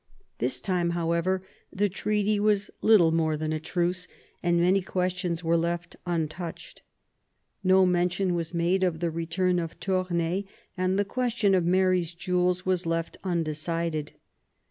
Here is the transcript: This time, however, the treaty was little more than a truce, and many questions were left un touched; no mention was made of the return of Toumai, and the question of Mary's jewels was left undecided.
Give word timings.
This 0.39 0.59
time, 0.59 0.89
however, 0.97 1.43
the 1.71 1.87
treaty 1.87 2.39
was 2.39 2.71
little 2.81 3.11
more 3.11 3.37
than 3.37 3.53
a 3.53 3.59
truce, 3.59 4.07
and 4.41 4.59
many 4.59 4.81
questions 4.81 5.43
were 5.43 5.55
left 5.55 5.95
un 6.07 6.27
touched; 6.27 6.81
no 7.63 7.85
mention 7.85 8.33
was 8.33 8.51
made 8.51 8.81
of 8.83 8.99
the 8.99 9.11
return 9.11 9.59
of 9.59 9.79
Toumai, 9.79 10.45
and 10.75 10.97
the 10.97 11.05
question 11.05 11.53
of 11.53 11.65
Mary's 11.65 12.15
jewels 12.15 12.65
was 12.65 12.87
left 12.87 13.17
undecided. 13.23 14.13